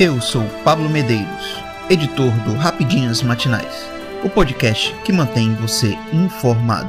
Eu 0.00 0.20
sou 0.20 0.44
Pablo 0.62 0.88
Medeiros, 0.88 1.56
editor 1.90 2.30
do 2.44 2.52
Rapidinhas 2.52 3.20
Matinais, 3.20 3.84
o 4.24 4.30
podcast 4.30 4.94
que 5.04 5.12
mantém 5.12 5.52
você 5.56 5.88
informado. 6.12 6.88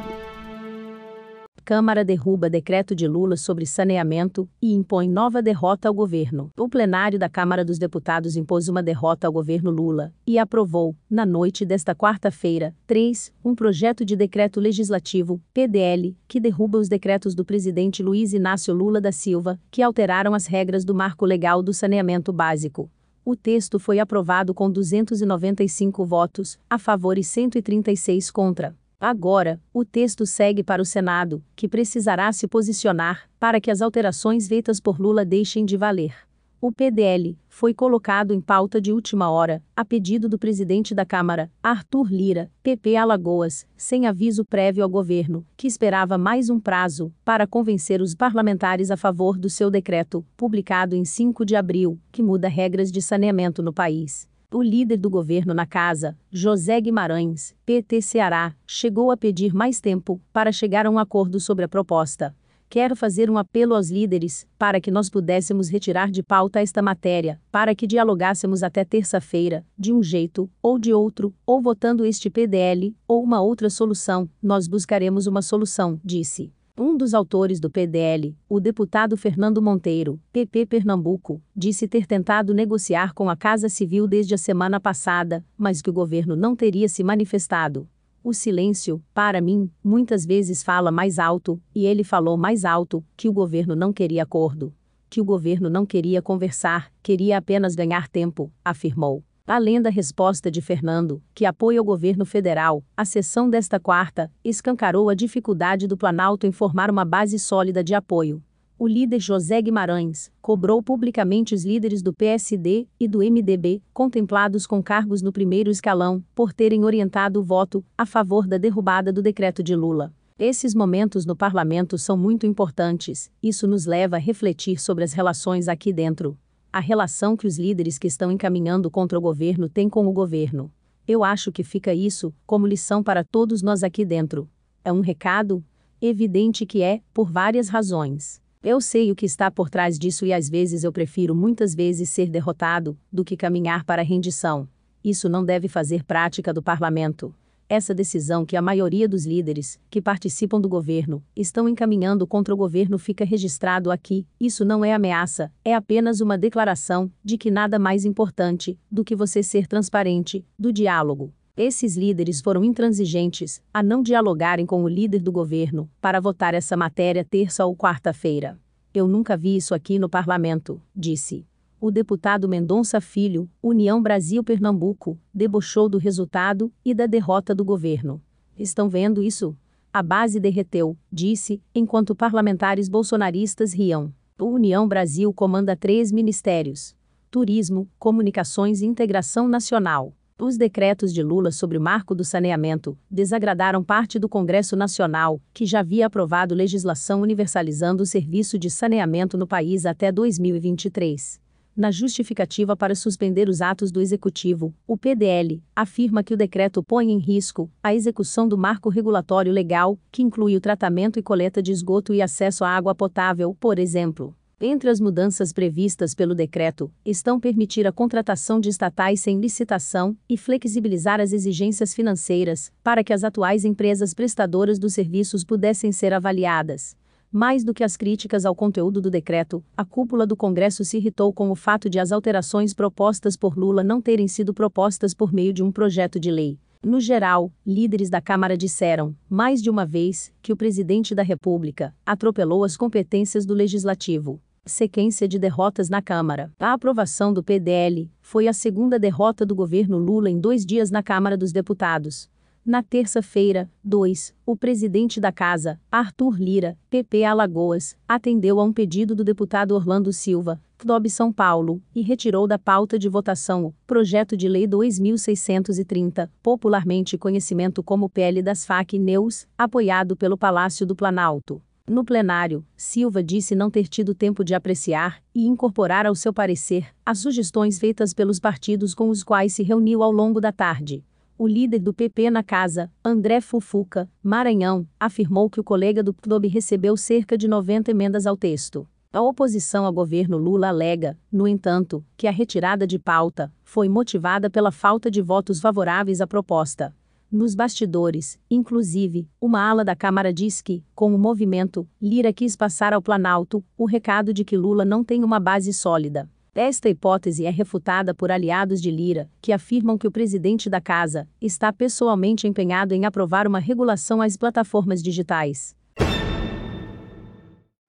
Câmara 1.64 2.04
derruba 2.04 2.48
decreto 2.48 2.94
de 2.94 3.08
Lula 3.08 3.36
sobre 3.36 3.66
saneamento 3.66 4.48
e 4.62 4.72
impõe 4.72 5.08
nova 5.08 5.42
derrota 5.42 5.88
ao 5.88 5.94
governo. 5.94 6.52
O 6.56 6.68
plenário 6.68 7.18
da 7.18 7.28
Câmara 7.28 7.64
dos 7.64 7.80
Deputados 7.80 8.36
impôs 8.36 8.68
uma 8.68 8.80
derrota 8.80 9.26
ao 9.26 9.32
governo 9.32 9.72
Lula 9.72 10.12
e 10.24 10.38
aprovou, 10.38 10.94
na 11.10 11.26
noite 11.26 11.64
desta 11.64 11.96
quarta-feira, 11.96 12.72
3, 12.86 13.32
um 13.44 13.56
projeto 13.56 14.04
de 14.04 14.14
decreto 14.14 14.60
legislativo, 14.60 15.42
PDL, 15.52 16.16
que 16.28 16.38
derruba 16.38 16.78
os 16.78 16.88
decretos 16.88 17.34
do 17.34 17.44
presidente 17.44 18.04
Luiz 18.04 18.32
Inácio 18.32 18.72
Lula 18.72 19.00
da 19.00 19.10
Silva, 19.10 19.58
que 19.68 19.82
alteraram 19.82 20.32
as 20.32 20.46
regras 20.46 20.84
do 20.84 20.94
marco 20.94 21.26
legal 21.26 21.60
do 21.60 21.74
saneamento 21.74 22.32
básico. 22.32 22.88
O 23.24 23.36
texto 23.36 23.78
foi 23.78 23.98
aprovado 23.98 24.54
com 24.54 24.70
295 24.70 26.04
votos 26.04 26.58
a 26.68 26.78
favor 26.78 27.18
e 27.18 27.24
136 27.24 28.30
contra. 28.30 28.74
Agora, 28.98 29.60
o 29.72 29.84
texto 29.84 30.26
segue 30.26 30.62
para 30.62 30.82
o 30.82 30.84
Senado, 30.84 31.42
que 31.56 31.68
precisará 31.68 32.32
se 32.32 32.46
posicionar 32.46 33.28
para 33.38 33.60
que 33.60 33.70
as 33.70 33.80
alterações 33.80 34.48
feitas 34.48 34.80
por 34.80 35.00
Lula 35.00 35.24
deixem 35.24 35.64
de 35.64 35.76
valer. 35.76 36.29
O 36.62 36.70
PDL 36.70 37.38
foi 37.48 37.72
colocado 37.72 38.34
em 38.34 38.40
pauta 38.40 38.82
de 38.82 38.92
última 38.92 39.30
hora, 39.30 39.62
a 39.74 39.82
pedido 39.82 40.28
do 40.28 40.38
presidente 40.38 40.94
da 40.94 41.06
Câmara, 41.06 41.50
Arthur 41.62 42.12
Lira, 42.12 42.50
PP 42.62 42.96
Alagoas, 42.96 43.66
sem 43.78 44.06
aviso 44.06 44.44
prévio 44.44 44.84
ao 44.84 44.90
governo, 44.90 45.46
que 45.56 45.66
esperava 45.66 46.18
mais 46.18 46.50
um 46.50 46.60
prazo 46.60 47.10
para 47.24 47.46
convencer 47.46 48.02
os 48.02 48.14
parlamentares 48.14 48.90
a 48.90 48.96
favor 48.98 49.38
do 49.38 49.48
seu 49.48 49.70
decreto, 49.70 50.22
publicado 50.36 50.94
em 50.94 51.02
5 51.02 51.46
de 51.46 51.56
abril, 51.56 51.98
que 52.12 52.22
muda 52.22 52.46
regras 52.46 52.92
de 52.92 53.00
saneamento 53.00 53.62
no 53.62 53.72
país. 53.72 54.28
O 54.52 54.62
líder 54.62 54.98
do 54.98 55.08
governo 55.08 55.54
na 55.54 55.64
casa, 55.64 56.14
José 56.30 56.78
Guimarães, 56.78 57.54
PT 57.64 58.02
Ceará, 58.02 58.54
chegou 58.66 59.10
a 59.10 59.16
pedir 59.16 59.54
mais 59.54 59.80
tempo 59.80 60.20
para 60.30 60.52
chegar 60.52 60.84
a 60.84 60.90
um 60.90 60.98
acordo 60.98 61.40
sobre 61.40 61.64
a 61.64 61.68
proposta. 61.68 62.34
Quero 62.72 62.94
fazer 62.94 63.28
um 63.28 63.36
apelo 63.36 63.74
aos 63.74 63.90
líderes 63.90 64.46
para 64.56 64.80
que 64.80 64.92
nós 64.92 65.10
pudéssemos 65.10 65.68
retirar 65.68 66.08
de 66.08 66.22
pauta 66.22 66.60
esta 66.60 66.80
matéria, 66.80 67.40
para 67.50 67.74
que 67.74 67.84
dialogássemos 67.84 68.62
até 68.62 68.84
terça-feira, 68.84 69.66
de 69.76 69.92
um 69.92 70.00
jeito 70.00 70.48
ou 70.62 70.78
de 70.78 70.94
outro, 70.94 71.34
ou 71.44 71.60
votando 71.60 72.06
este 72.06 72.30
PDL, 72.30 72.94
ou 73.08 73.24
uma 73.24 73.40
outra 73.40 73.68
solução, 73.68 74.30
nós 74.40 74.68
buscaremos 74.68 75.26
uma 75.26 75.42
solução, 75.42 76.00
disse. 76.04 76.52
Um 76.78 76.96
dos 76.96 77.12
autores 77.12 77.58
do 77.58 77.68
PDL, 77.68 78.36
o 78.48 78.60
deputado 78.60 79.16
Fernando 79.16 79.60
Monteiro, 79.60 80.20
PP 80.32 80.66
Pernambuco, 80.66 81.42
disse 81.54 81.88
ter 81.88 82.06
tentado 82.06 82.54
negociar 82.54 83.12
com 83.14 83.28
a 83.28 83.34
Casa 83.34 83.68
Civil 83.68 84.06
desde 84.06 84.34
a 84.34 84.38
semana 84.38 84.78
passada, 84.78 85.44
mas 85.58 85.82
que 85.82 85.90
o 85.90 85.92
governo 85.92 86.36
não 86.36 86.54
teria 86.54 86.88
se 86.88 87.02
manifestado. 87.02 87.88
O 88.22 88.34
silêncio, 88.34 89.02
para 89.14 89.40
mim, 89.40 89.70
muitas 89.82 90.26
vezes 90.26 90.62
fala 90.62 90.90
mais 90.90 91.18
alto, 91.18 91.58
e 91.74 91.86
ele 91.86 92.04
falou 92.04 92.36
mais 92.36 92.66
alto, 92.66 93.02
que 93.16 93.26
o 93.26 93.32
governo 93.32 93.74
não 93.74 93.94
queria 93.94 94.24
acordo. 94.24 94.74
Que 95.08 95.22
o 95.22 95.24
governo 95.24 95.70
não 95.70 95.86
queria 95.86 96.20
conversar, 96.20 96.92
queria 97.02 97.38
apenas 97.38 97.74
ganhar 97.74 98.08
tempo, 98.08 98.52
afirmou. 98.62 99.24
Além 99.46 99.80
da 99.80 99.88
resposta 99.88 100.50
de 100.50 100.60
Fernando, 100.60 101.22
que 101.34 101.46
apoia 101.46 101.80
o 101.80 101.84
governo 101.84 102.26
federal, 102.26 102.84
a 102.94 103.06
sessão 103.06 103.48
desta 103.48 103.80
quarta 103.80 104.30
escancarou 104.44 105.08
a 105.08 105.14
dificuldade 105.14 105.86
do 105.86 105.96
Planalto 105.96 106.46
em 106.46 106.52
formar 106.52 106.90
uma 106.90 107.06
base 107.06 107.38
sólida 107.38 107.82
de 107.82 107.94
apoio. 107.94 108.42
O 108.82 108.88
líder 108.88 109.20
José 109.20 109.60
Guimarães 109.60 110.32
cobrou 110.40 110.82
publicamente 110.82 111.54
os 111.54 111.66
líderes 111.66 112.00
do 112.00 112.14
PSD 112.14 112.88
e 112.98 113.06
do 113.06 113.18
MDB, 113.18 113.82
contemplados 113.92 114.66
com 114.66 114.82
cargos 114.82 115.20
no 115.20 115.30
primeiro 115.30 115.70
escalão, 115.70 116.24
por 116.34 116.50
terem 116.50 116.82
orientado 116.82 117.40
o 117.40 117.42
voto 117.42 117.84
a 117.94 118.06
favor 118.06 118.46
da 118.46 118.56
derrubada 118.56 119.12
do 119.12 119.20
decreto 119.20 119.62
de 119.62 119.76
Lula. 119.76 120.14
Esses 120.38 120.74
momentos 120.74 121.26
no 121.26 121.36
parlamento 121.36 121.98
são 121.98 122.16
muito 122.16 122.46
importantes, 122.46 123.30
isso 123.42 123.66
nos 123.66 123.84
leva 123.84 124.16
a 124.16 124.18
refletir 124.18 124.80
sobre 124.80 125.04
as 125.04 125.12
relações 125.12 125.68
aqui 125.68 125.92
dentro 125.92 126.38
a 126.72 126.80
relação 126.80 127.36
que 127.36 127.46
os 127.46 127.58
líderes 127.58 127.98
que 127.98 128.06
estão 128.06 128.32
encaminhando 128.32 128.90
contra 128.90 129.18
o 129.18 129.20
governo 129.20 129.68
têm 129.68 129.90
com 129.90 130.06
o 130.06 130.12
governo. 130.12 130.72
Eu 131.06 131.22
acho 131.22 131.52
que 131.52 131.62
fica 131.62 131.92
isso 131.92 132.32
como 132.46 132.66
lição 132.66 133.02
para 133.02 133.24
todos 133.24 133.60
nós 133.60 133.82
aqui 133.82 134.06
dentro. 134.06 134.48
É 134.82 134.90
um 134.90 135.02
recado? 135.02 135.62
Evidente 136.00 136.64
que 136.64 136.80
é, 136.80 137.02
por 137.12 137.30
várias 137.30 137.68
razões. 137.68 138.40
Eu 138.62 138.78
sei 138.78 139.10
o 139.10 139.16
que 139.16 139.24
está 139.24 139.50
por 139.50 139.70
trás 139.70 139.98
disso 139.98 140.26
e 140.26 140.34
às 140.34 140.50
vezes 140.50 140.84
eu 140.84 140.92
prefiro 140.92 141.34
muitas 141.34 141.74
vezes 141.74 142.10
ser 142.10 142.28
derrotado 142.28 142.94
do 143.10 143.24
que 143.24 143.34
caminhar 143.34 143.84
para 143.84 144.02
a 144.02 144.04
rendição. 144.04 144.68
Isso 145.02 145.30
não 145.30 145.42
deve 145.42 145.66
fazer 145.66 146.04
prática 146.04 146.52
do 146.52 146.62
parlamento. 146.62 147.34
Essa 147.70 147.94
decisão 147.94 148.44
que 148.44 148.58
a 148.58 148.60
maioria 148.60 149.08
dos 149.08 149.24
líderes, 149.24 149.80
que 149.88 150.02
participam 150.02 150.60
do 150.60 150.68
governo, 150.68 151.24
estão 151.34 151.66
encaminhando 151.70 152.26
contra 152.26 152.52
o 152.52 152.56
governo 152.56 152.98
fica 152.98 153.24
registrado 153.24 153.90
aqui. 153.90 154.26
Isso 154.38 154.62
não 154.62 154.84
é 154.84 154.92
ameaça, 154.92 155.50
é 155.64 155.72
apenas 155.72 156.20
uma 156.20 156.36
declaração 156.36 157.10
de 157.24 157.38
que 157.38 157.50
nada 157.50 157.78
mais 157.78 158.04
importante 158.04 158.78
do 158.90 159.02
que 159.02 159.16
você 159.16 159.42
ser 159.42 159.66
transparente, 159.66 160.44
do 160.58 160.70
diálogo. 160.70 161.32
Esses 161.56 161.96
líderes 161.96 162.40
foram 162.40 162.64
intransigentes 162.64 163.60
a 163.72 163.82
não 163.82 164.02
dialogarem 164.02 164.64
com 164.64 164.82
o 164.82 164.88
líder 164.88 165.20
do 165.20 165.32
governo 165.32 165.90
para 166.00 166.20
votar 166.20 166.54
essa 166.54 166.76
matéria 166.76 167.24
terça 167.24 167.66
ou 167.66 167.76
quarta-feira. 167.76 168.58
Eu 168.94 169.06
nunca 169.06 169.36
vi 169.36 169.56
isso 169.56 169.74
aqui 169.74 169.98
no 169.98 170.08
parlamento, 170.08 170.80
disse 170.94 171.46
o 171.80 171.90
deputado 171.90 172.46
Mendonça 172.46 173.00
Filho, 173.00 173.48
União 173.62 174.02
Brasil 174.02 174.44
Pernambuco, 174.44 175.18
debochou 175.32 175.88
do 175.88 175.96
resultado 175.96 176.70
e 176.84 176.92
da 176.92 177.06
derrota 177.06 177.54
do 177.54 177.64
governo. 177.64 178.20
Estão 178.58 178.86
vendo 178.86 179.22
isso? 179.22 179.56
A 179.90 180.02
base 180.02 180.38
derreteu, 180.38 180.94
disse, 181.10 181.62
enquanto 181.74 182.14
parlamentares 182.14 182.86
bolsonaristas 182.86 183.72
riam. 183.72 184.12
O 184.38 184.44
União 184.44 184.86
Brasil 184.86 185.32
comanda 185.32 185.74
três 185.74 186.12
ministérios: 186.12 186.94
Turismo, 187.30 187.88
Comunicações 187.98 188.82
e 188.82 188.86
Integração 188.86 189.48
Nacional. 189.48 190.12
Os 190.42 190.56
decretos 190.56 191.12
de 191.12 191.22
Lula 191.22 191.52
sobre 191.52 191.76
o 191.76 191.80
marco 191.82 192.14
do 192.14 192.24
saneamento 192.24 192.96
desagradaram 193.10 193.84
parte 193.84 194.18
do 194.18 194.26
Congresso 194.26 194.74
Nacional, 194.74 195.38
que 195.52 195.66
já 195.66 195.80
havia 195.80 196.06
aprovado 196.06 196.54
legislação 196.54 197.20
universalizando 197.20 198.04
o 198.04 198.06
serviço 198.06 198.58
de 198.58 198.70
saneamento 198.70 199.36
no 199.36 199.46
país 199.46 199.84
até 199.84 200.10
2023 200.10 201.38
na 201.76 201.90
justificativa 201.90 202.76
para 202.76 202.94
suspender 202.94 203.48
os 203.48 203.62
atos 203.62 203.90
do 203.90 204.02
Executivo, 204.02 204.74
o 204.86 204.98
PDL 204.98 205.62
afirma 205.74 206.22
que 206.22 206.34
o 206.34 206.36
decreto 206.36 206.82
põe 206.82 207.10
em 207.10 207.18
risco 207.18 207.70
a 207.82 207.94
execução 207.94 208.46
do 208.46 208.58
marco 208.58 208.90
regulatório 208.90 209.50
legal, 209.50 209.98
que 210.10 210.20
inclui 210.20 210.56
o 210.56 210.60
tratamento 210.60 211.18
e 211.18 211.22
coleta 211.22 211.62
de 211.62 211.72
esgoto 211.72 212.12
e 212.12 212.20
acesso 212.20 212.64
à 212.64 212.68
água 212.68 212.94
potável, 212.94 213.56
por 213.58 213.78
exemplo. 213.78 214.34
Entre 214.62 214.90
as 214.90 215.00
mudanças 215.00 215.54
previstas 215.54 216.14
pelo 216.14 216.34
decreto, 216.34 216.92
estão 217.02 217.40
permitir 217.40 217.86
a 217.86 217.92
contratação 217.92 218.60
de 218.60 218.68
estatais 218.68 219.20
sem 219.20 219.40
licitação 219.40 220.14
e 220.28 220.36
flexibilizar 220.36 221.18
as 221.18 221.32
exigências 221.32 221.94
financeiras, 221.94 222.70
para 222.82 223.02
que 223.02 223.14
as 223.14 223.24
atuais 223.24 223.64
empresas 223.64 224.12
prestadoras 224.12 224.78
dos 224.78 224.92
serviços 224.92 225.44
pudessem 225.44 225.90
ser 225.92 226.12
avaliadas. 226.12 226.94
Mais 227.32 227.64
do 227.64 227.72
que 227.72 227.82
as 227.82 227.96
críticas 227.96 228.44
ao 228.44 228.54
conteúdo 228.54 229.00
do 229.00 229.08
decreto, 229.10 229.64
a 229.74 229.82
cúpula 229.82 230.26
do 230.26 230.36
Congresso 230.36 230.84
se 230.84 230.98
irritou 230.98 231.32
com 231.32 231.50
o 231.50 231.54
fato 231.54 231.88
de 231.88 231.98
as 231.98 232.12
alterações 232.12 232.74
propostas 232.74 233.38
por 233.38 233.56
Lula 233.56 233.82
não 233.82 233.98
terem 233.98 234.28
sido 234.28 234.52
propostas 234.52 235.14
por 235.14 235.32
meio 235.32 235.54
de 235.54 235.62
um 235.62 235.72
projeto 235.72 236.20
de 236.20 236.30
lei. 236.30 236.58
No 236.84 237.00
geral, 237.00 237.50
líderes 237.66 238.10
da 238.10 238.20
Câmara 238.20 238.58
disseram, 238.58 239.16
mais 239.26 239.62
de 239.62 239.70
uma 239.70 239.86
vez, 239.86 240.30
que 240.42 240.52
o 240.52 240.56
presidente 240.56 241.14
da 241.14 241.22
República 241.22 241.94
atropelou 242.04 242.62
as 242.62 242.76
competências 242.76 243.46
do 243.46 243.54
Legislativo. 243.54 244.38
Sequência 244.70 245.26
de 245.26 245.38
derrotas 245.38 245.88
na 245.88 246.02
Câmara. 246.02 246.52
A 246.60 246.74
aprovação 246.74 247.32
do 247.32 247.42
PDL 247.42 248.10
foi 248.20 248.46
a 248.46 248.52
segunda 248.52 248.98
derrota 248.98 249.44
do 249.44 249.54
governo 249.54 249.96
Lula 249.98 250.28
em 250.28 250.38
dois 250.38 250.66
dias 250.66 250.90
na 250.90 251.02
Câmara 251.02 251.36
dos 251.36 251.50
Deputados. 251.50 252.30
Na 252.64 252.82
terça-feira, 252.82 253.70
2, 253.82 254.34
o 254.44 254.54
presidente 254.54 255.18
da 255.18 255.32
Casa, 255.32 255.80
Arthur 255.90 256.38
Lira, 256.38 256.78
PP 256.90 257.24
Alagoas, 257.24 257.96
atendeu 258.06 258.60
a 258.60 258.64
um 258.64 258.72
pedido 258.72 259.14
do 259.14 259.24
deputado 259.24 259.72
Orlando 259.72 260.12
Silva, 260.12 260.60
CDOB 260.76 261.08
São 261.08 261.32
Paulo, 261.32 261.82
e 261.94 262.02
retirou 262.02 262.46
da 262.46 262.58
pauta 262.58 262.98
de 262.98 263.08
votação 263.08 263.64
o 263.64 263.74
Projeto 263.86 264.36
de 264.36 264.46
Lei 264.46 264.66
2630, 264.66 266.30
popularmente 266.42 267.16
conhecimento 267.16 267.82
como 267.82 268.10
PL 268.10 268.42
das 268.42 268.66
FAC 268.66 268.98
Neus, 268.98 269.48
apoiado 269.56 270.14
pelo 270.14 270.36
Palácio 270.36 270.86
do 270.86 270.94
Planalto. 270.94 271.62
No 271.88 272.04
plenário, 272.04 272.64
Silva 272.76 273.22
disse 273.22 273.54
não 273.54 273.70
ter 273.70 273.88
tido 273.88 274.14
tempo 274.14 274.44
de 274.44 274.54
apreciar 274.54 275.22
e 275.34 275.46
incorporar 275.46 276.06
ao 276.06 276.14
seu 276.14 276.32
parecer 276.32 276.86
as 277.04 277.18
sugestões 277.18 277.78
feitas 277.78 278.14
pelos 278.14 278.38
partidos 278.38 278.94
com 278.94 279.08
os 279.08 279.22
quais 279.22 279.52
se 279.52 279.62
reuniu 279.62 280.02
ao 280.02 280.12
longo 280.12 280.40
da 280.40 280.52
tarde 280.52 281.04
o 281.40 281.48
líder 281.48 281.78
do 281.78 281.94
PP 281.94 282.28
na 282.28 282.42
casa, 282.42 282.92
André 283.02 283.40
Fufuca, 283.40 284.06
Maranhão, 284.22 284.86
afirmou 285.00 285.48
que 285.48 285.58
o 285.58 285.64
colega 285.64 286.02
do 286.02 286.12
PDOB 286.12 286.46
recebeu 286.48 286.98
cerca 286.98 287.34
de 287.38 287.48
90 287.48 287.90
emendas 287.90 288.26
ao 288.26 288.36
texto. 288.36 288.86
A 289.10 289.22
oposição 289.22 289.86
ao 289.86 289.92
governo 289.92 290.36
Lula 290.36 290.68
alega, 290.68 291.16
no 291.32 291.48
entanto, 291.48 292.04
que 292.14 292.26
a 292.26 292.30
retirada 292.30 292.86
de 292.86 292.98
pauta 292.98 293.50
foi 293.64 293.88
motivada 293.88 294.50
pela 294.50 294.70
falta 294.70 295.10
de 295.10 295.22
votos 295.22 295.60
favoráveis 295.60 296.20
à 296.20 296.26
proposta. 296.26 296.94
Nos 297.32 297.54
bastidores, 297.54 298.40
inclusive, 298.50 299.28
uma 299.40 299.62
ala 299.62 299.84
da 299.84 299.94
Câmara 299.94 300.32
diz 300.32 300.60
que, 300.60 300.82
com 300.96 301.14
o 301.14 301.18
movimento, 301.18 301.88
Lira 302.02 302.32
quis 302.32 302.56
passar 302.56 302.92
ao 302.92 303.00
Planalto 303.00 303.64
o 303.78 303.84
recado 303.84 304.34
de 304.34 304.44
que 304.44 304.56
Lula 304.56 304.84
não 304.84 305.04
tem 305.04 305.22
uma 305.22 305.38
base 305.38 305.72
sólida. 305.72 306.28
Esta 306.52 306.88
hipótese 306.88 307.46
é 307.46 307.50
refutada 307.50 308.12
por 308.12 308.32
aliados 308.32 308.82
de 308.82 308.90
Lira, 308.90 309.30
que 309.40 309.52
afirmam 309.52 309.96
que 309.96 310.08
o 310.08 310.10
presidente 310.10 310.68
da 310.68 310.80
casa 310.80 311.28
está 311.40 311.72
pessoalmente 311.72 312.48
empenhado 312.48 312.94
em 312.94 313.04
aprovar 313.04 313.46
uma 313.46 313.60
regulação 313.60 314.20
às 314.20 314.36
plataformas 314.36 315.00
digitais. 315.00 315.76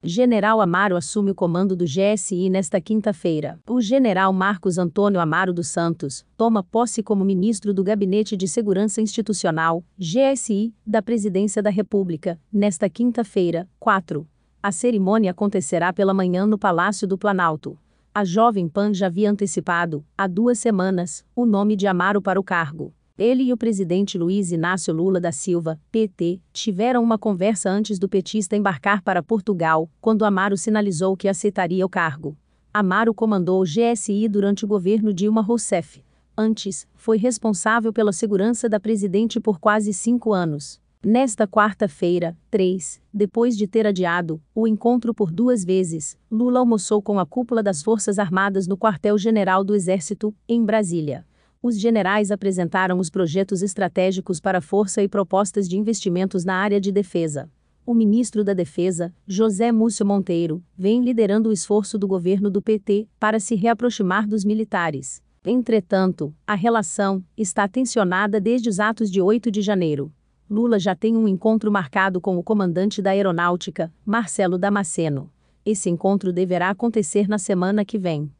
General 0.03 0.59
Amaro 0.59 0.95
assume 0.95 1.29
o 1.29 1.35
comando 1.35 1.75
do 1.75 1.85
GSI 1.85 2.49
nesta 2.49 2.81
quinta-feira. 2.81 3.59
O 3.69 3.79
general 3.79 4.33
Marcos 4.33 4.79
Antônio 4.79 5.19
Amaro 5.19 5.53
dos 5.53 5.67
Santos 5.67 6.25
toma 6.35 6.63
posse 6.63 7.03
como 7.03 7.23
ministro 7.23 7.71
do 7.71 7.83
Gabinete 7.83 8.35
de 8.35 8.47
Segurança 8.47 8.99
Institucional, 8.99 9.83
GSI, 9.99 10.73
da 10.83 11.03
Presidência 11.03 11.61
da 11.61 11.69
República, 11.69 12.39
nesta 12.51 12.89
quinta-feira, 12.89 13.69
4. 13.79 14.27
A 14.63 14.71
cerimônia 14.71 15.29
acontecerá 15.29 15.93
pela 15.93 16.15
manhã 16.15 16.47
no 16.47 16.57
Palácio 16.57 17.07
do 17.07 17.15
Planalto. 17.15 17.77
A 18.11 18.25
Jovem 18.25 18.67
Pan 18.67 18.91
já 18.95 19.05
havia 19.05 19.29
antecipado, 19.29 20.03
há 20.17 20.25
duas 20.25 20.57
semanas, 20.57 21.23
o 21.35 21.45
nome 21.45 21.75
de 21.75 21.85
Amaro 21.85 22.23
para 22.23 22.39
o 22.39 22.43
cargo. 22.43 22.91
Ele 23.21 23.43
e 23.43 23.53
o 23.53 23.57
presidente 23.57 24.17
Luiz 24.17 24.51
Inácio 24.51 24.91
Lula 24.91 25.21
da 25.21 25.31
Silva, 25.31 25.79
PT, 25.91 26.41
tiveram 26.51 27.03
uma 27.03 27.19
conversa 27.19 27.69
antes 27.69 27.99
do 27.99 28.09
petista 28.09 28.57
embarcar 28.57 29.03
para 29.03 29.21
Portugal, 29.21 29.87
quando 30.01 30.25
Amaro 30.25 30.57
sinalizou 30.57 31.15
que 31.15 31.27
aceitaria 31.27 31.85
o 31.85 31.89
cargo. 31.89 32.35
Amaro 32.73 33.13
comandou 33.13 33.61
o 33.61 33.63
GSI 33.63 34.27
durante 34.27 34.65
o 34.65 34.67
governo 34.67 35.13
Dilma 35.13 35.39
Rousseff. 35.39 36.03
Antes, 36.35 36.87
foi 36.95 37.19
responsável 37.19 37.93
pela 37.93 38.11
segurança 38.11 38.67
da 38.67 38.79
presidente 38.79 39.39
por 39.39 39.59
quase 39.59 39.93
cinco 39.93 40.33
anos. 40.33 40.81
Nesta 41.05 41.47
quarta-feira, 41.47 42.35
3, 42.49 42.99
depois 43.13 43.55
de 43.55 43.67
ter 43.67 43.85
adiado 43.85 44.41
o 44.55 44.67
encontro 44.67 45.13
por 45.13 45.29
duas 45.29 45.63
vezes, 45.63 46.17
Lula 46.31 46.57
almoçou 46.57 47.03
com 47.03 47.19
a 47.19 47.25
cúpula 47.27 47.61
das 47.61 47.83
Forças 47.83 48.17
Armadas 48.17 48.67
no 48.67 48.75
quartel-general 48.75 49.63
do 49.63 49.75
Exército, 49.75 50.33
em 50.49 50.65
Brasília 50.65 51.23
os 51.61 51.79
generais 51.79 52.31
apresentaram 52.31 52.97
os 52.97 53.09
projetos 53.09 53.61
estratégicos 53.61 54.39
para 54.39 54.61
força 54.61 55.03
e 55.03 55.07
propostas 55.07 55.69
de 55.69 55.77
investimentos 55.77 56.43
na 56.43 56.55
área 56.55 56.81
de 56.81 56.91
defesa. 56.91 57.49
O 57.85 57.93
ministro 57.93 58.43
da 58.43 58.53
Defesa, 58.53 59.13
José 59.27 59.71
Múcio 59.71 60.05
Monteiro, 60.05 60.63
vem 60.77 61.03
liderando 61.03 61.49
o 61.49 61.51
esforço 61.51 61.97
do 61.97 62.07
governo 62.07 62.49
do 62.49 62.61
PT 62.61 63.07
para 63.19 63.39
se 63.39 63.55
reaproximar 63.55 64.27
dos 64.27 64.43
militares. 64.43 65.21
Entretanto, 65.45 66.33
a 66.45 66.55
relação 66.55 67.23
está 67.35 67.67
tensionada 67.67 68.39
desde 68.39 68.69
os 68.69 68.79
atos 68.79 69.09
de 69.09 69.21
8 69.21 69.51
de 69.51 69.61
janeiro. 69.61 70.11
Lula 70.49 70.77
já 70.77 70.95
tem 70.95 71.15
um 71.15 71.27
encontro 71.27 71.71
marcado 71.71 72.21
com 72.21 72.37
o 72.37 72.43
comandante 72.43 73.01
da 73.01 73.11
Aeronáutica, 73.11 73.91
Marcelo 74.05 74.57
Damasceno. 74.57 75.29
Esse 75.65 75.89
encontro 75.89 76.33
deverá 76.33 76.69
acontecer 76.69 77.27
na 77.27 77.37
semana 77.37 77.85
que 77.85 77.97
vem. 77.97 78.31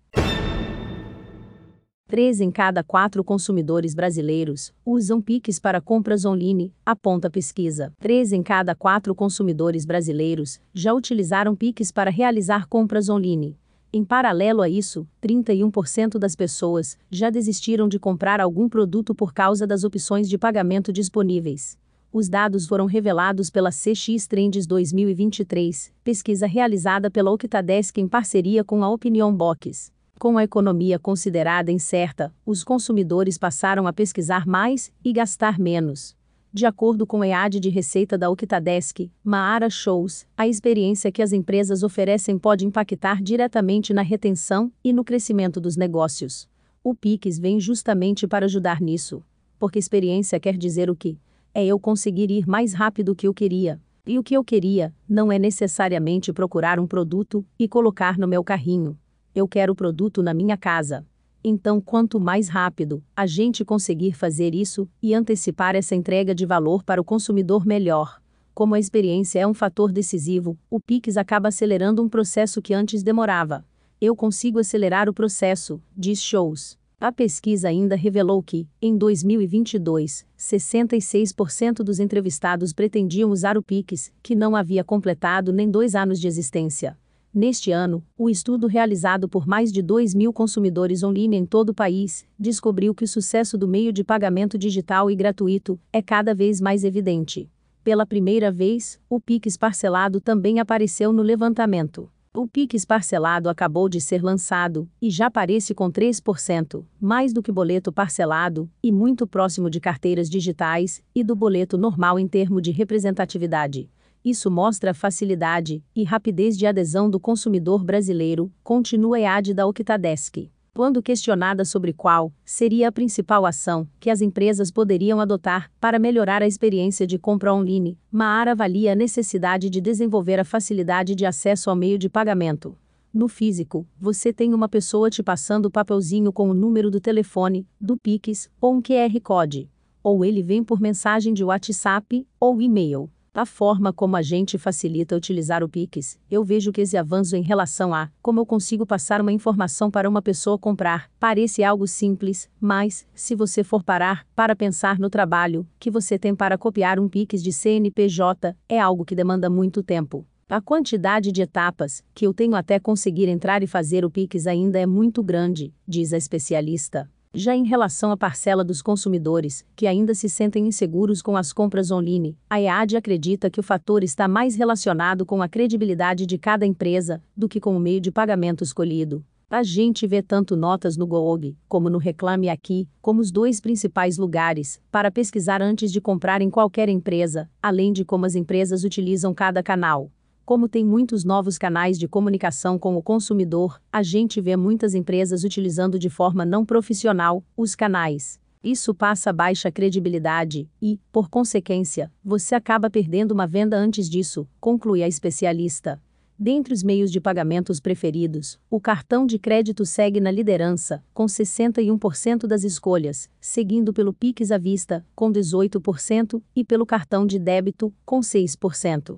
Três 2.12 2.42
em 2.42 2.52
cada 2.52 2.84
quatro 2.84 3.24
consumidores 3.24 3.96
brasileiros 3.96 4.74
usam 4.86 5.22
Pix 5.22 5.60
para 5.60 5.80
compras 5.80 6.25
online, 6.25 6.74
aponta 6.86 7.30
a 7.30 7.31
pesquisa. 7.31 7.94
Três 8.02 8.34
em 8.34 8.44
cada 8.44 8.75
quatro 8.75 9.16
consumidores 9.16 9.86
brasileiros 9.86 10.60
já 10.74 10.94
utilizaram 10.94 11.56
Pix 11.56 11.90
para 11.90 12.12
realizar 12.12 12.68
compras 12.68 13.08
online. 13.08 13.58
Em 13.94 14.04
paralelo 14.04 14.62
a 14.62 14.68
isso, 14.68 15.08
31% 15.24 16.19
das 16.19 16.36
pessoas 16.36 16.98
já 17.10 17.30
desistiram 17.30 17.88
de 17.88 17.98
comprar 17.98 18.42
algum 18.42 18.68
produto 18.68 19.16
por 19.16 19.34
causa 19.34 19.66
das 19.66 19.86
opções 19.86 20.28
de 20.28 20.38
pagamento 20.38 20.92
disponíveis. 20.92 21.78
Os 22.12 22.28
dados 22.28 22.68
foram 22.68 22.88
revelados 22.88 23.50
pela 23.50 23.69
CX 23.69 24.28
Trends 24.28 24.68
2023, 24.68 25.94
pesquisa 26.04 26.46
realizada 26.46 27.10
pela 27.10 27.31
Octadesk 27.31 27.98
em 27.98 28.07
parceria 28.10 28.66
com 28.66 28.84
a 28.84 28.90
Opinion 28.90 29.34
Box. 29.34 29.94
Com 30.21 30.38
a 30.38 30.44
economia 30.44 31.00
considerada 31.00 31.71
incerta, 31.71 32.31
os 32.45 32.63
consumidores 32.63 33.39
passaram 33.39 33.88
a 33.88 33.91
pesquisar 33.91 34.45
mais 34.45 34.91
e 35.03 35.12
gastar 35.12 35.57
menos. 35.57 36.15
De 36.53 36.63
acordo 36.68 37.07
com 37.07 37.23
a 37.23 37.27
EAD 37.27 37.59
de 37.59 37.69
receita 37.69 38.19
da 38.19 38.29
Octadesk, 38.29 39.09
Maara 39.23 39.68
Shows, 39.68 40.27
a 40.38 40.47
experiência 40.47 41.12
que 41.12 41.23
as 41.23 41.33
empresas 41.33 41.81
oferecem 41.81 42.38
pode 42.38 42.68
impactar 42.68 43.19
diretamente 43.19 43.95
na 43.95 44.03
retenção 44.03 44.71
e 44.83 44.94
no 44.94 45.03
crescimento 45.03 45.59
dos 45.59 45.75
negócios. 45.75 46.47
O 46.83 46.94
Pix 46.94 47.39
vem 47.39 47.59
justamente 47.59 48.27
para 48.27 48.45
ajudar 48.45 48.79
nisso. 48.79 49.23
Porque 49.57 49.79
experiência 49.79 50.39
quer 50.39 50.56
dizer 50.56 50.88
o 50.88 50.95
que? 50.95 51.18
É 51.51 51.65
eu 51.65 51.79
conseguir 51.79 52.29
ir 52.29 52.47
mais 52.47 52.75
rápido 52.75 53.15
que 53.15 53.27
eu 53.27 53.33
queria. 53.33 53.81
E 54.06 54.19
o 54.19 54.23
que 54.23 54.38
eu 54.38 54.44
queria 54.44 54.94
não 55.09 55.31
é 55.31 55.39
necessariamente 55.39 56.31
procurar 56.31 56.79
um 56.79 56.85
produto 56.85 57.44
e 57.57 57.68
colocar 57.68 58.19
no 58.19 58.27
meu 58.27 58.44
carrinho. 58.44 58.95
Eu 59.33 59.48
quero 59.48 59.72
o 59.72 59.75
produto 59.75 60.22
na 60.22 60.33
minha 60.33 60.57
casa. 60.57 61.06
Então, 61.44 61.80
quanto 61.80 62.19
mais 62.19 62.50
rápido 62.50 63.01
a 63.16 63.25
gente 63.25 63.63
conseguir 63.63 64.12
fazer 64.12 64.54
isso 64.54 64.88
e 65.01 65.13
antecipar 65.13 65.75
essa 65.75 65.95
entrega 65.95 66.36
de 66.36 66.45
valor 66.45 66.83
para 66.83 67.00
o 67.00 67.04
consumidor, 67.04 67.66
melhor. 67.66 68.22
Como 68.54 68.75
a 68.75 68.80
experiência 68.80 69.39
é 69.39 69.48
um 69.48 69.54
fator 69.54 69.92
decisivo, 69.92 70.57
o 70.69 70.80
Pix 70.80 71.16
acaba 71.16 71.48
acelerando 71.48 72.04
um 72.04 72.10
processo 72.10 72.62
que 72.62 72.74
antes 72.74 73.01
demorava. 73.01 73.66
Eu 74.01 74.16
consigo 74.16 74.60
acelerar 74.60 75.07
o 75.07 75.13
processo, 75.13 75.81
diz 75.95 76.22
Shows. 76.22 76.78
A 77.00 77.12
pesquisa 77.12 77.69
ainda 77.69 77.95
revelou 77.95 78.44
que, 78.44 78.68
em 78.81 78.95
2022, 78.95 80.25
66% 80.38 81.78
dos 81.78 82.00
entrevistados 82.00 82.74
pretendiam 82.74 83.31
usar 83.31 83.57
o 83.57 83.63
Pix, 83.63 84.12
que 84.22 84.36
não 84.36 84.56
havia 84.56 84.83
completado 84.83 85.54
nem 85.54 85.72
dois 85.72 85.95
anos 85.95 86.19
de 86.19 86.28
existência. 86.28 86.95
Neste 87.33 87.72
ano, 87.72 88.04
o 88.18 88.30
estudo 88.30 88.68
realizado 88.68 89.30
por 89.30 89.48
mais 89.48 89.72
de 89.72 89.81
2 89.81 90.13
mil 90.13 90.33
consumidores 90.33 91.01
online 91.01 91.38
em 91.38 91.45
todo 91.45 91.69
o 91.69 91.74
país 91.74 92.25
descobriu 92.38 92.94
que 92.94 93.06
o 93.06 93.07
sucesso 93.07 93.57
do 93.57 93.69
meio 93.69 93.94
de 93.94 94.04
pagamento 94.04 94.57
digital 94.57 95.10
e 95.10 95.16
gratuito 95.16 95.80
é 95.94 96.01
cada 96.01 96.36
vez 96.36 96.60
mais 96.60 96.83
evidente. 96.83 97.50
Pela 97.86 98.06
primeira 98.06 98.51
vez, 98.51 99.00
o 99.10 99.18
Pix 99.18 99.56
parcelado 99.56 100.19
também 100.19 100.60
apareceu 100.60 101.13
no 101.13 101.22
levantamento. 101.22 102.10
O 102.33 102.45
Pix 102.45 102.83
parcelado 102.83 103.48
acabou 103.48 103.88
de 103.88 104.01
ser 104.01 104.22
lançado 104.22 104.86
e 105.01 105.10
já 105.10 105.28
aparece 105.28 105.74
com 105.74 105.89
3%, 105.89 106.83
mais 107.00 107.31
do 107.31 107.42
que 107.42 107.51
boleto 107.51 107.94
parcelado 107.94 108.69
e 108.83 108.92
muito 108.92 109.26
próximo 109.26 109.69
de 109.69 109.80
carteiras 109.80 110.30
digitais 110.30 111.02
e 111.16 111.23
do 111.23 111.33
boleto 111.33 111.78
normal 111.78 112.19
em 112.19 112.28
termo 112.28 112.59
de 112.59 112.71
representatividade. 112.71 113.90
Isso 114.23 114.51
mostra 114.51 114.92
a 114.92 114.94
facilidade 114.94 115.83
e 115.95 116.04
rapidez 116.04 116.56
de 116.56 116.68
adesão 116.68 117.09
do 117.09 117.19
consumidor 117.19 117.83
brasileiro, 117.83 118.51
continua 118.63 119.19
EAD 119.19 119.56
da 119.56 119.66
Octadesk. 119.66 120.47
Quando 120.73 121.01
questionada 121.01 121.66
sobre 121.66 121.92
qual 121.92 122.31
seria 122.45 122.87
a 122.87 122.92
principal 122.92 123.45
ação 123.47 123.87
que 123.99 124.11
as 124.11 124.21
empresas 124.21 124.71
poderiam 124.71 125.19
adotar 125.19 125.71
para 125.81 125.99
melhorar 125.99 126.44
a 126.44 126.47
experiência 126.47 127.06
de 127.06 127.18
compra 127.18 127.54
online, 127.54 127.97
Maara 128.11 128.51
avalia 128.51 128.94
a 128.94 128.95
necessidade 128.95 129.69
de 129.69 129.81
desenvolver 129.81 130.40
a 130.40 130.45
facilidade 130.45 131.16
de 131.16 131.25
acesso 131.25 131.69
ao 131.69 131.75
meio 131.75 131.97
de 131.97 132.07
pagamento. 132.07 132.78
No 133.11 133.28
físico, 133.28 133.85
você 133.99 134.31
tem 134.31 134.54
uma 134.54 134.69
pessoa 134.69 135.09
te 135.09 135.21
passando 135.21 135.66
o 135.66 135.71
papelzinho 135.71 136.31
com 136.31 136.49
o 136.49 136.54
número 136.54 136.90
do 136.90 137.01
telefone, 137.01 137.68
do 137.80 137.97
Pix 137.97 138.49
ou 138.61 138.75
um 138.75 138.81
QR 138.81 139.19
Code. 139.21 139.68
Ou 140.04 140.23
ele 140.23 140.42
vem 140.42 140.63
por 140.63 140.80
mensagem 140.80 141.33
de 141.33 141.44
WhatsApp 141.44 142.25
ou 142.40 142.61
e-mail. 142.61 143.09
Da 143.33 143.45
forma 143.45 143.94
como 143.94 144.18
a 144.18 144.21
gente 144.21 144.57
facilita 144.57 145.16
utilizar 145.16 145.64
o 145.64 145.69
Pix, 145.69 146.19
eu 146.30 146.44
vejo 146.44 146.69
que 146.69 146.81
esse 146.81 146.97
avanço 146.97 147.33
em 147.33 147.42
relação 147.42 147.94
a 147.94 148.09
como 148.21 148.42
eu 148.42 148.45
consigo 148.45 148.85
passar 148.85 149.21
uma 149.21 149.31
informação 149.31 149.90
para 149.90 150.09
uma 150.09 150.21
pessoa 150.21 150.59
comprar 150.59 151.09
parece 151.18 151.64
algo 151.64 151.88
simples, 151.88 152.50
mas, 152.59 153.07
se 153.16 153.33
você 153.33 153.64
for 153.64 153.83
parar 153.83 154.28
para 154.35 154.54
pensar 154.54 155.00
no 155.00 155.09
trabalho 155.09 155.66
que 155.80 155.90
você 155.90 156.19
tem 156.19 156.35
para 156.35 156.57
copiar 156.57 157.00
um 157.00 157.07
Pix 157.07 157.42
de 157.42 157.54
CNPJ, 157.54 158.54
é 158.68 158.78
algo 158.78 159.06
que 159.06 159.16
demanda 159.16 159.50
muito 159.50 159.81
tempo. 159.81 160.28
A 160.50 160.59
quantidade 160.59 161.31
de 161.31 161.42
etapas 161.42 162.04
que 162.14 162.28
eu 162.28 162.33
tenho 162.33 162.54
até 162.54 162.80
conseguir 162.80 163.30
entrar 163.30 163.64
e 163.64 163.68
fazer 163.68 164.04
o 164.04 164.11
Pix 164.11 164.45
ainda 164.45 164.78
é 164.78 164.85
muito 164.85 165.23
grande, 165.23 165.73
diz 165.88 166.11
a 166.11 166.18
especialista. 166.18 167.09
Já 167.33 167.56
em 167.56 167.64
relação 167.64 168.11
à 168.11 168.18
parcela 168.18 168.61
dos 168.61 168.81
consumidores, 168.81 169.66
que 169.73 169.88
ainda 169.88 170.14
se 170.14 170.28
sentem 170.28 170.68
inseguros 170.68 171.21
com 171.21 171.38
as 171.38 171.54
compras 171.54 171.90
online, 171.90 172.38
a 172.50 172.59
EAD 172.59 172.97
acredita 172.97 173.50
que 173.50 173.59
o 173.59 173.64
fator 173.64 174.04
está 174.04 174.28
mais 174.28 174.57
relacionado 174.57 175.26
com 175.26 175.42
a 175.42 175.47
credibilidade 175.47 176.26
de 176.26 176.38
cada 176.38 176.66
empresa 176.66 177.23
do 177.35 177.47
que 177.47 177.61
com 177.61 177.73
o 177.73 177.80
meio 177.80 178.02
de 178.02 178.11
pagamento 178.11 178.66
escolhido. 178.66 179.23
A 179.50 179.64
gente 179.64 180.06
vê 180.06 180.21
tanto 180.21 180.57
notas 180.57 180.97
no 180.97 181.07
Goog, 181.07 181.56
como 181.69 181.90
no 181.90 182.00
Reclame 182.00 182.50
Aqui, 182.50 182.90
como 183.02 183.21
os 183.21 183.31
dois 183.31 183.61
principais 183.61 184.18
lugares, 184.18 184.81
para 184.92 185.09
pesquisar 185.09 185.61
antes 185.61 185.90
de 185.90 186.02
comprar 186.02 186.42
em 186.42 186.50
qualquer 186.50 186.90
empresa, 186.90 187.50
além 187.61 187.94
de 187.94 188.04
como 188.04 188.26
as 188.26 188.35
empresas 188.35 188.83
utilizam 188.83 189.33
cada 189.33 189.64
canal. 189.64 190.11
Como 190.52 190.68
tem 190.68 190.84
muitos 190.84 191.24
novos 191.24 191.58
canais 191.58 191.98
de 191.98 192.10
comunicação 192.10 192.78
com 192.78 192.98
o 192.98 193.02
consumidor, 193.02 193.81
a 193.90 194.04
gente 194.04 194.42
vê 194.42 194.58
muitas 194.58 194.94
empresas 194.94 195.46
utilizando 195.46 195.98
de 195.98 196.10
forma 196.10 196.44
não 196.44 196.66
profissional 196.66 197.42
os 197.56 197.74
canais. 197.74 198.38
Isso 198.62 198.94
passa 198.94 199.31
baixa 199.31 199.72
credibilidade 199.72 200.70
e, 200.81 201.00
por 201.10 201.30
consequência, 201.30 202.12
você 202.22 202.54
acaba 202.54 202.90
perdendo 202.90 203.31
uma 203.31 203.48
venda 203.48 203.78
antes 203.78 204.10
disso, 204.10 204.46
conclui 204.60 205.02
a 205.02 205.08
especialista. 205.08 206.02
Dentre 206.38 206.74
os 206.74 206.84
meios 206.84 207.14
de 207.14 207.22
pagamentos 207.22 207.80
preferidos, 207.80 208.60
o 208.70 208.78
cartão 208.78 209.26
de 209.26 209.40
crédito 209.40 209.86
segue 209.86 210.20
na 210.20 210.31
liderança, 210.31 211.02
com 211.14 211.28
61% 211.28 212.46
das 212.46 212.66
escolhas, 212.66 213.30
seguindo 213.40 213.94
pelo 213.94 214.12
Pix 214.12 214.52
à 214.52 214.58
vista, 214.58 215.06
com 215.16 215.31
18%, 215.31 216.42
e 216.54 216.66
pelo 216.66 216.86
cartão 216.86 217.26
de 217.26 217.40
débito, 217.40 217.94
com 218.06 218.20
6%. 218.20 219.18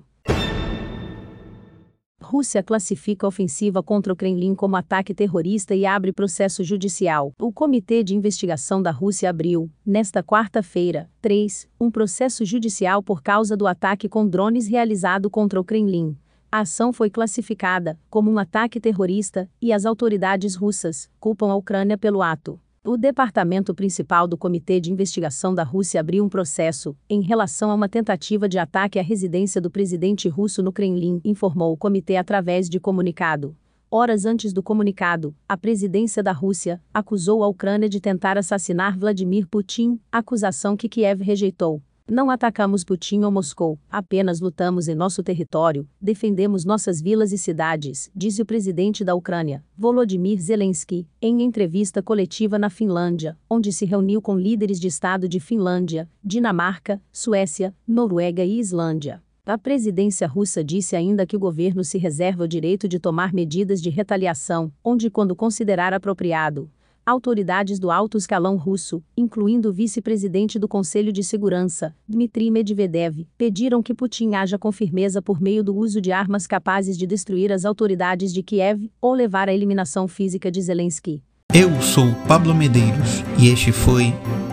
Rússia 2.24 2.62
classifica 2.62 3.26
a 3.26 3.28
ofensiva 3.28 3.82
contra 3.82 4.12
o 4.12 4.16
Kremlin 4.16 4.54
como 4.54 4.74
ataque 4.74 5.14
terrorista 5.14 5.74
e 5.74 5.84
abre 5.84 6.12
processo 6.12 6.64
judicial. 6.64 7.32
O 7.38 7.52
Comitê 7.52 8.02
de 8.02 8.16
Investigação 8.16 8.82
da 8.82 8.90
Rússia 8.90 9.28
abriu, 9.28 9.70
nesta 9.84 10.22
quarta-feira, 10.22 11.08
3, 11.20 11.68
um 11.78 11.90
processo 11.90 12.44
judicial 12.44 13.02
por 13.02 13.22
causa 13.22 13.56
do 13.56 13.66
ataque 13.66 14.08
com 14.08 14.26
drones 14.26 14.66
realizado 14.66 15.28
contra 15.28 15.60
o 15.60 15.64
Kremlin. 15.64 16.16
A 16.50 16.60
ação 16.60 16.92
foi 16.92 17.10
classificada 17.10 17.98
como 18.08 18.30
um 18.30 18.38
ataque 18.38 18.80
terrorista 18.80 19.50
e 19.60 19.72
as 19.72 19.84
autoridades 19.84 20.54
russas 20.54 21.10
culpam 21.20 21.50
a 21.50 21.56
Ucrânia 21.56 21.98
pelo 21.98 22.22
ato. 22.22 22.58
O 22.86 22.98
departamento 22.98 23.74
principal 23.74 24.28
do 24.28 24.36
Comitê 24.36 24.78
de 24.78 24.92
Investigação 24.92 25.54
da 25.54 25.62
Rússia 25.62 25.98
abriu 25.98 26.22
um 26.22 26.28
processo 26.28 26.94
em 27.08 27.22
relação 27.22 27.70
a 27.70 27.74
uma 27.74 27.88
tentativa 27.88 28.46
de 28.46 28.58
ataque 28.58 28.98
à 28.98 29.02
residência 29.02 29.58
do 29.58 29.70
presidente 29.70 30.28
russo 30.28 30.62
no 30.62 30.70
Kremlin, 30.70 31.18
informou 31.24 31.72
o 31.72 31.78
comitê 31.78 32.16
através 32.16 32.68
de 32.68 32.78
comunicado. 32.78 33.56
Horas 33.90 34.26
antes 34.26 34.52
do 34.52 34.62
comunicado, 34.62 35.34
a 35.48 35.56
presidência 35.56 36.22
da 36.22 36.32
Rússia 36.32 36.78
acusou 36.92 37.42
a 37.42 37.48
Ucrânia 37.48 37.88
de 37.88 38.02
tentar 38.02 38.36
assassinar 38.36 38.98
Vladimir 38.98 39.48
Putin, 39.48 39.98
acusação 40.12 40.76
que 40.76 40.86
Kiev 40.86 41.22
rejeitou. 41.22 41.80
Não 42.06 42.28
atacamos 42.28 42.84
Putin 42.84 43.22
ou 43.22 43.30
Moscou, 43.30 43.78
apenas 43.90 44.38
lutamos 44.38 44.88
em 44.88 44.94
nosso 44.94 45.22
território, 45.22 45.88
defendemos 45.98 46.62
nossas 46.62 47.00
vilas 47.00 47.32
e 47.32 47.38
cidades, 47.38 48.10
disse 48.14 48.42
o 48.42 48.44
presidente 48.44 49.02
da 49.02 49.14
Ucrânia, 49.14 49.64
Volodymyr 49.74 50.38
Zelensky, 50.38 51.08
em 51.20 51.40
entrevista 51.40 52.02
coletiva 52.02 52.58
na 52.58 52.68
Finlândia, 52.68 53.38
onde 53.48 53.72
se 53.72 53.86
reuniu 53.86 54.20
com 54.20 54.36
líderes 54.36 54.78
de 54.78 54.86
Estado 54.86 55.26
de 55.26 55.40
Finlândia, 55.40 56.06
Dinamarca, 56.22 57.00
Suécia, 57.10 57.74
Noruega 57.88 58.44
e 58.44 58.58
Islândia. 58.58 59.22
A 59.46 59.58
presidência 59.58 60.26
russa 60.26 60.64
disse 60.64 60.96
ainda 60.96 61.26
que 61.26 61.36
o 61.36 61.38
governo 61.38 61.84
se 61.84 61.98
reserva 61.98 62.44
o 62.44 62.48
direito 62.48 62.86
de 62.86 62.98
tomar 62.98 63.32
medidas 63.32 63.80
de 63.80 63.88
retaliação, 63.90 64.72
onde 64.82 65.10
quando 65.10 65.36
considerar 65.36 65.92
apropriado, 65.92 66.70
autoridades 67.06 67.78
do 67.78 67.90
alto 67.90 68.16
escalão 68.16 68.56
russo, 68.56 69.02
incluindo 69.16 69.68
o 69.68 69.72
vice-presidente 69.72 70.58
do 70.58 70.68
Conselho 70.68 71.12
de 71.12 71.22
Segurança, 71.22 71.94
Dmitry 72.08 72.50
Medvedev, 72.50 73.26
pediram 73.36 73.82
que 73.82 73.94
Putin 73.94 74.34
haja 74.34 74.58
com 74.58 74.72
firmeza 74.72 75.22
por 75.22 75.40
meio 75.40 75.62
do 75.62 75.74
uso 75.76 76.00
de 76.00 76.12
armas 76.12 76.46
capazes 76.46 76.96
de 76.96 77.06
destruir 77.06 77.52
as 77.52 77.64
autoridades 77.64 78.32
de 78.32 78.42
Kiev 78.42 78.90
ou 79.00 79.12
levar 79.12 79.48
à 79.48 79.54
eliminação 79.54 80.08
física 80.08 80.50
de 80.50 80.60
Zelensky. 80.60 81.22
Eu 81.54 81.70
sou 81.80 82.12
Pablo 82.26 82.52
Medeiros 82.52 83.22
e 83.38 83.48
este 83.48 83.70
foi 83.70 84.06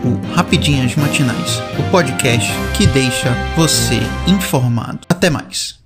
o 0.04 0.34
Rapidinhas 0.34 0.94
Matinais, 0.94 1.58
o 1.76 1.90
podcast 1.90 2.48
que 2.76 2.86
deixa 2.86 3.34
você 3.56 3.98
informado. 4.28 5.00
Até 5.08 5.28
mais. 5.28 5.81